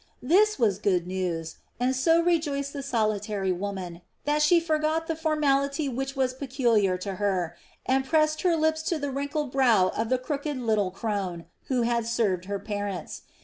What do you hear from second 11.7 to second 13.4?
had served her parents.